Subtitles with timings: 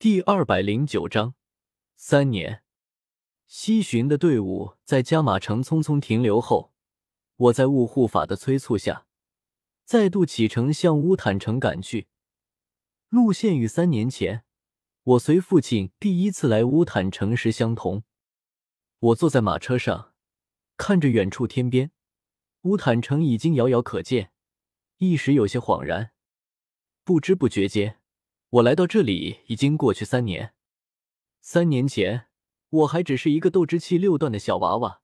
[0.00, 1.34] 第二百零九章，
[1.96, 2.62] 三年。
[3.48, 6.72] 西巡的队伍在加马城匆匆停留后，
[7.34, 9.08] 我在雾护法的催促下，
[9.84, 12.06] 再度启程向乌坦城赶去。
[13.08, 14.44] 路线与三年前
[15.02, 18.04] 我随父亲第一次来乌坦城时相同。
[19.00, 20.14] 我坐在马车上，
[20.76, 21.90] 看着远处天边，
[22.62, 24.30] 乌坦城已经遥遥可见，
[24.98, 26.12] 一时有些恍然。
[27.02, 27.97] 不知不觉间，
[28.50, 30.54] 我来到这里已经过去三年。
[31.40, 32.28] 三年前。
[32.70, 35.00] 我还只是一个斗之气六段的小娃娃，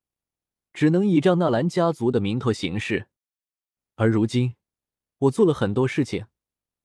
[0.75, 3.09] 只能倚仗纳兰家族的名头行事。
[3.95, 4.55] 而如今，
[5.17, 6.27] 我做了很多事情，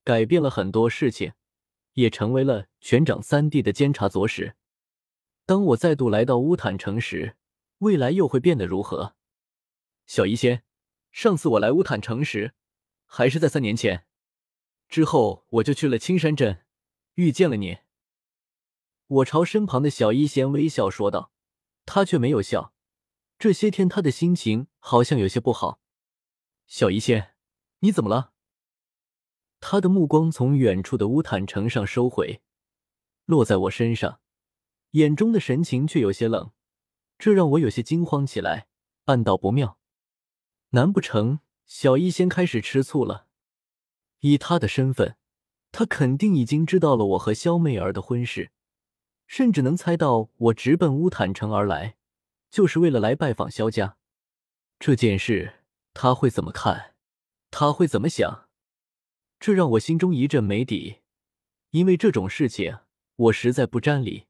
[0.06, 1.34] 改变了很多事情，
[1.96, 4.56] 也成为了全掌三弟的监察左使。
[5.46, 7.36] 当我再度来到乌坦城时，
[7.80, 9.16] 未来又会变得如何？
[10.06, 10.64] 小医仙，
[11.12, 12.54] 上次我来乌坦城时，
[13.06, 14.06] 还是在三年前，
[14.90, 16.66] 之后我就去了青山镇，
[17.14, 17.78] 遇见了你。
[19.06, 21.32] 我朝身旁的小医仙微笑说道，
[21.86, 22.74] 他却没有笑。
[23.38, 25.80] 这些天他的心情好像有些不好。
[26.66, 27.36] 小医仙，
[27.80, 28.34] 你怎么了？
[29.62, 32.42] 他的目光从远处的乌坦城上收回，
[33.26, 34.20] 落在我身上，
[34.92, 36.52] 眼中的神情却有些冷，
[37.18, 38.68] 这让我有些惊慌起来，
[39.06, 39.80] 暗道不妙。
[40.72, 43.29] 难不成小医仙开始吃醋了？
[44.20, 45.16] 以他的身份，
[45.72, 48.52] 他肯定已经知道了我和萧媚儿的婚事。
[49.28, 51.98] 甚至能猜到我直奔乌坦城而来，
[52.50, 53.98] 就是为了来拜访萧家。
[54.80, 56.96] 这件事他会怎么看？
[57.52, 58.48] 他会怎么想？
[59.40, 61.02] 这让我心中一阵没底。
[61.70, 62.80] 因为这种事情
[63.16, 64.26] 我实在不沾理。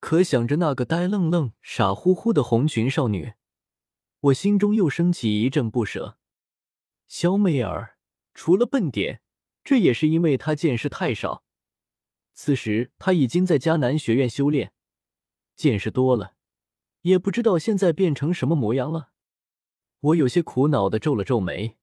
[0.00, 3.32] 可想着那个呆愣愣、傻乎乎的红裙少女，
[4.20, 6.18] 我心中又升起一阵不舍。
[7.08, 7.96] 萧媚儿
[8.34, 9.22] 除了笨点，
[9.64, 11.42] 这也是因为他见识太少。
[12.34, 14.72] 此时他已经在迦南学院修炼，
[15.56, 16.34] 见识多了，
[17.02, 19.10] 也不知道现在变成什么模样了。
[20.00, 21.78] 我有些苦恼的皱了皱眉，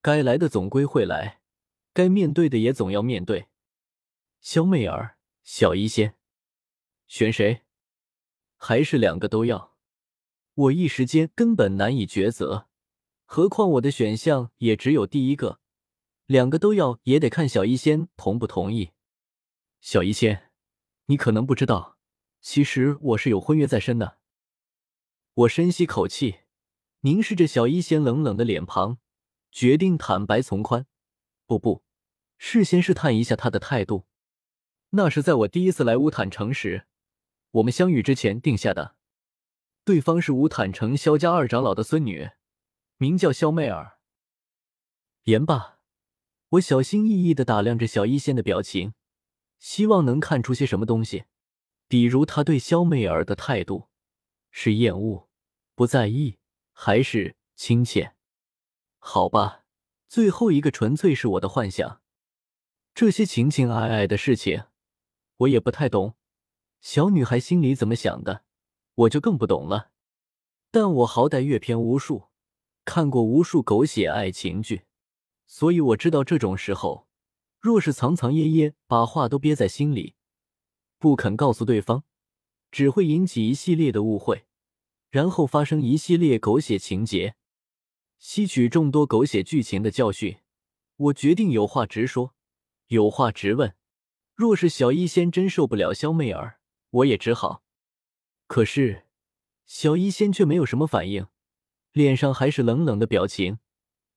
[0.00, 1.40] 该来的总归会来，
[1.92, 3.48] 该面对的也总要面对。
[4.40, 6.16] 萧媚儿、小医仙，
[7.08, 7.62] 选谁？
[8.56, 9.74] 还是两个都要？
[10.54, 12.68] 我一时间根本难以抉择，
[13.24, 15.60] 何况我的选项也只有第一个，
[16.28, 18.90] 两个都要也得看小医仙同不同意。
[19.80, 20.50] 小医仙，
[21.06, 21.96] 你可能不知道，
[22.42, 24.18] 其实我是有婚约在身的。
[25.32, 26.40] 我深吸口气，
[27.00, 28.98] 凝视着小医仙冷冷的脸庞，
[29.50, 30.86] 决定坦白从宽。
[31.46, 31.82] 不不，
[32.36, 34.06] 事先试探一下他的态度。
[34.90, 36.86] 那是在我第一次来乌坦城时，
[37.52, 38.96] 我们相遇之前定下的。
[39.82, 42.28] 对方是乌坦城萧家二长老的孙女，
[42.98, 44.00] 名叫萧媚儿。
[45.22, 45.77] 言罢，
[46.50, 48.94] 我小心翼翼的打量着小医仙的表情。
[49.58, 51.24] 希望能看出些什么东西，
[51.88, 53.88] 比如他对肖媚儿的态度
[54.52, 55.28] 是厌恶、
[55.74, 56.38] 不在意，
[56.72, 58.14] 还是亲切？
[58.98, 59.64] 好吧，
[60.06, 62.00] 最后一个纯粹是我的幻想。
[62.94, 64.66] 这些情情爱爱的事情，
[65.38, 66.14] 我也不太懂。
[66.80, 68.44] 小女孩心里怎么想的，
[68.94, 69.90] 我就更不懂了。
[70.70, 72.28] 但我好歹阅片无数，
[72.84, 74.84] 看过无数狗血爱情剧，
[75.48, 77.08] 所以我知道这种时候。
[77.58, 80.14] 若是藏藏掖掖，把话都憋在心里，
[80.96, 82.04] 不肯告诉对方，
[82.70, 84.46] 只会引起一系列的误会，
[85.10, 87.34] 然后发生一系列狗血情节。
[88.20, 90.38] 吸取众多狗血剧情的教训，
[90.96, 92.32] 我决定有话直说，
[92.86, 93.74] 有话直问。
[94.36, 96.60] 若是小医仙真受不了萧媚儿，
[96.90, 97.64] 我也只好。
[98.46, 99.06] 可是
[99.66, 101.26] 小医仙却没有什么反应，
[101.90, 103.58] 脸上还是冷冷的表情，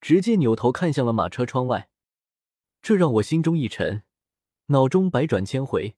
[0.02, 1.90] 直接扭头看向了马车窗外。
[2.82, 4.04] 这让我心中一沉，
[4.66, 5.96] 脑中百转千回，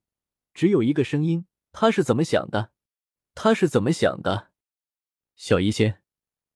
[0.53, 2.71] 只有一个声音：他是怎么想的？
[3.33, 4.51] 他是怎么想的？
[5.35, 6.03] 小医仙，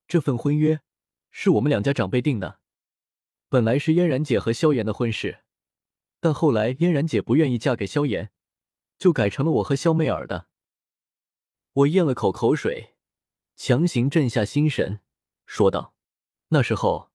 [0.07, 0.81] 这份婚约
[1.31, 2.59] 是我们两家长辈定的，
[3.49, 5.45] 本来是嫣然姐和萧炎的婚事，
[6.19, 8.31] 但后来嫣然姐不愿意嫁给萧炎，
[8.99, 10.47] 就改成了我和萧媚儿的。
[11.71, 12.95] 我咽了口口水，
[13.55, 14.99] 强行镇下心神，
[15.45, 15.95] 说道
[16.49, 17.11] ：“那时候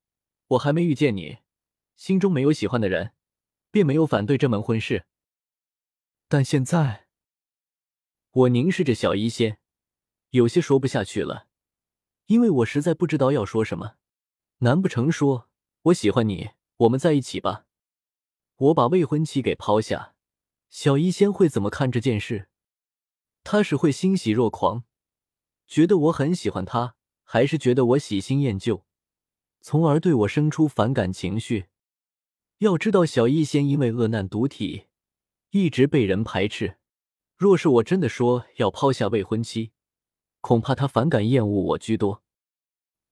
[0.52, 1.38] 我还没遇见你。”
[1.94, 3.12] 心中没有喜欢的人，
[3.70, 5.06] 便没有反对这门婚事。
[6.26, 7.06] 但现在，
[8.30, 9.58] 我凝视着小医仙，
[10.30, 11.46] 有些说不下去了，
[12.26, 13.96] 因为我实在不知道要说什么。
[14.58, 15.50] 难不成说
[15.82, 17.66] 我喜欢你，我们在一起吧？
[18.56, 20.14] 我把未婚妻给抛下，
[20.70, 22.48] 小医仙会怎么看这件事？
[23.44, 24.84] 他是会欣喜若狂，
[25.66, 28.86] 觉得我很喜欢他，还是觉得我喜新厌旧，
[29.64, 31.66] 从而对我生出反感情绪？
[32.58, 34.88] 要知道，小医仙因为恶难毒体，
[35.50, 36.78] 一直被人排斥。
[37.36, 39.70] 若是我真的说要抛下未婚妻，
[40.40, 42.24] 恐怕他反感厌恶我居多。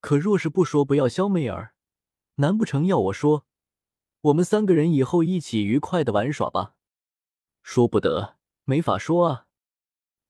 [0.00, 1.74] 可若是不说不要萧媚儿，
[2.36, 3.46] 难不成要我说，
[4.22, 6.74] 我们三个人以后一起愉快的玩耍吧？
[7.62, 9.46] 说不得，没法说啊。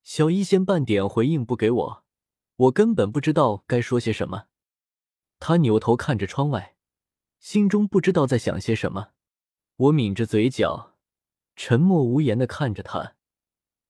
[0.03, 2.05] 小医仙半点回应不给我，
[2.57, 4.49] 我根本不知道该说些什么。
[5.51, 6.77] 他扭头看着窗外，
[7.41, 9.11] 心中不知道在想些什么。
[9.75, 10.97] 我抿着嘴角，
[11.57, 13.17] 沉默无言的看着他，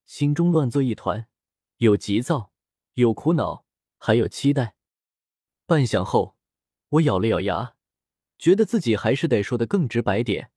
[0.07, 1.29] 心中乱作一团，
[1.77, 2.51] 有急躁，
[2.95, 3.67] 有苦恼，
[3.99, 4.75] 还有期待。
[5.67, 6.39] 半晌后，
[6.89, 7.77] 我咬了咬牙，
[8.39, 10.51] 觉得自己还是得说的更直白点，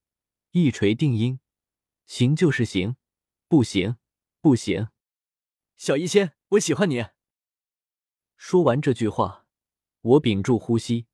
[0.51, 1.41] 一锤定音：
[2.05, 2.95] 行就是行，
[3.49, 3.97] 不行
[4.39, 4.87] 不行。
[5.75, 7.07] 小医仙，我喜欢你。
[8.37, 9.42] 说完这句话，
[10.03, 11.07] 我屏住呼吸，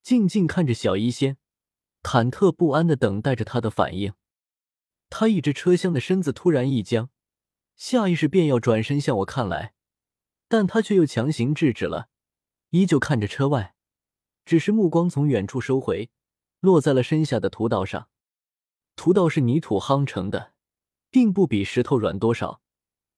[0.00, 1.38] 静静看着小医仙，
[2.04, 4.12] 忐忑不安的等待着他的反应。
[5.10, 7.10] 他倚着车厢的身子突然一僵，
[7.74, 9.74] 下意识便要转身向我看来，
[10.46, 12.08] 但他却又强行制止了，
[12.70, 13.74] 依旧看着车外，
[14.44, 16.10] 只是目光从远处收回，
[16.60, 18.08] 落在了身下的土道上。
[18.94, 20.52] 土道是泥土夯成的，
[21.10, 22.60] 并不比石头软多少。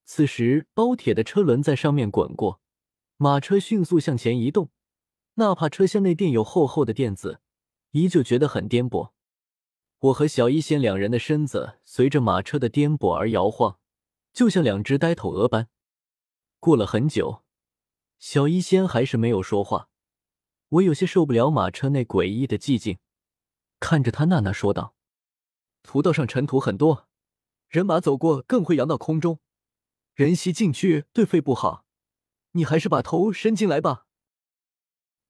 [0.05, 2.63] 此时，包铁的车轮在上面滚过，
[3.19, 4.71] 马车迅速向前移动。
[5.41, 7.41] 哪怕车厢内垫有厚厚的垫子，
[7.93, 9.13] 依旧觉得很颠簸。
[9.99, 13.79] 我和小一仙两人的身子随着马车的颠簸而摇晃，
[14.35, 15.71] 就像两只呆头鹅般。
[16.59, 17.43] 过了很久，
[18.19, 19.89] 小一仙还是没有说话。
[20.69, 22.99] 我有些受不了马车内诡异的寂静，
[23.81, 24.95] 看着他娜娜说道
[25.83, 27.09] ：“土道上尘土很多，
[27.67, 29.41] 人马走过更会扬到空中。”
[30.13, 31.87] 人吸进去对肺不好，
[32.53, 34.07] 你还是把头伸进来吧。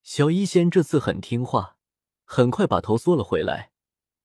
[0.02, 1.76] 小医仙这次很听话，
[2.24, 3.72] 很快把头缩了回来，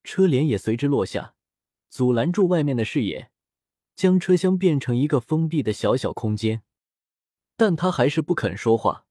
[0.04, 1.36] 车帘也随之落下，
[1.90, 3.32] 阻拦住外面的视野，
[3.94, 6.64] 将车厢变成一个封闭的小小空间。
[7.58, 9.06] 但他还是不肯说话，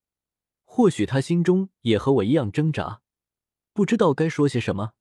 [0.64, 3.02] 或许他心中也和我一样挣扎，
[3.72, 4.92] 不知道该说些什么。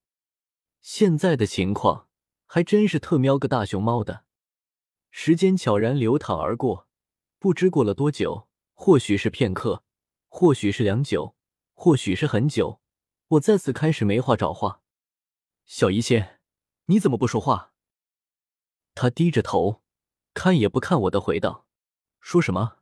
[0.82, 2.08] 现在的情况
[2.46, 4.26] 还真是特喵个大熊猫的。
[5.12, 6.88] 时间悄然流淌而过，
[7.40, 9.84] 不知过了多久，或许是片刻，
[10.28, 11.36] 或许是良久，
[11.74, 12.82] 或许是很久。
[13.30, 14.82] 我再次开始没话找话。
[15.66, 16.40] 小医仙，
[16.86, 17.74] 你怎么不说话？
[18.94, 19.82] 他低着头，
[20.34, 21.66] 看也不看我的，回道
[22.20, 22.78] ：“说什么？”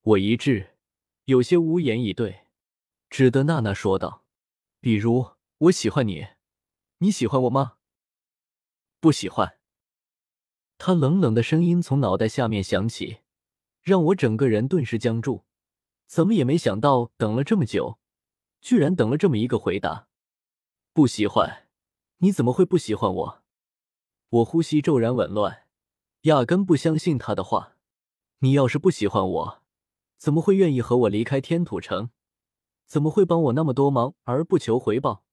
[0.00, 0.76] 我一滞，
[1.24, 2.46] 有些无言以对，
[3.10, 4.24] 只得娜娜说道
[4.80, 6.28] ：“比如我喜欢你，
[6.98, 7.78] 你喜欢我吗？”
[9.00, 9.58] 不喜欢。
[10.78, 13.18] 他冷冷的声音从脑袋下面响起，
[13.82, 15.44] 让我整个人顿时僵住。
[16.08, 17.98] 怎么也没想到，等了这么久，
[18.62, 20.08] 居然等了这么一个回答。
[20.94, 21.68] 不喜欢？
[22.20, 23.42] 你怎么会不喜欢我？
[24.30, 25.66] 我呼吸骤然紊乱，
[26.22, 27.76] 压根不相信他的话。
[28.38, 29.62] 你要是不喜欢我，
[30.16, 32.10] 怎么会愿意和我离开天土城？
[32.86, 35.24] 怎么会帮我那么多忙而不求回报？